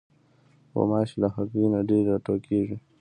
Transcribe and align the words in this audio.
غوماشې 0.73 1.15
له 1.23 1.27
هګیو 1.35 1.71
نه 1.73 1.79
ډېرې 1.89 2.09
راټوکېږي. 2.13 2.77